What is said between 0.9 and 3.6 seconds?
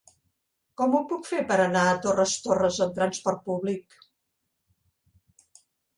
ho puc fer per anar a Torres Torres amb transport